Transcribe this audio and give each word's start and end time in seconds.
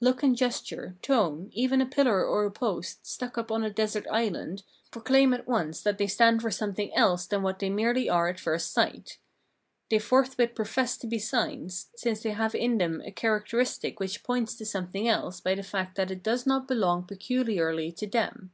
Look 0.00 0.22
and 0.22 0.36
gesture, 0.36 0.96
tone, 1.02 1.50
even 1.52 1.80
a 1.80 1.86
pillar 1.86 2.24
or 2.24 2.44
a 2.44 2.52
post, 2.52 3.04
stuck 3.04 3.36
up 3.36 3.50
on 3.50 3.64
a 3.64 3.68
desert 3.70 4.06
island, 4.08 4.62
proclaim 4.92 5.34
at 5.34 5.48
once 5.48 5.82
that 5.82 5.98
they 5.98 6.06
stand 6.06 6.40
for 6.40 6.52
something 6.52 6.94
else 6.94 7.26
than 7.26 7.42
what 7.42 7.58
they 7.58 7.68
merely 7.68 8.08
are 8.08 8.28
at 8.28 8.38
first 8.38 8.70
sight. 8.70 9.18
They 9.90 9.98
forthwith 9.98 10.54
profess 10.54 10.96
to 10.98 11.08
be 11.08 11.18
signs, 11.18 11.88
since 11.96 12.22
they 12.22 12.30
have 12.30 12.54
in 12.54 12.78
them 12.78 13.00
a 13.00 13.10
characteristic 13.10 13.98
which 13.98 14.22
points 14.22 14.54
to 14.58 14.64
something 14.64 15.08
else 15.08 15.40
by 15.40 15.56
the 15.56 15.64
fact 15.64 15.96
that 15.96 16.12
it 16.12 16.22
does 16.22 16.46
not 16.46 16.68
belong 16.68 17.02
pecuharly 17.02 17.90
to 17.96 18.06
them. 18.06 18.52